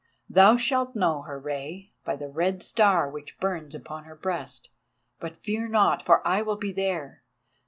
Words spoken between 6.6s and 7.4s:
there.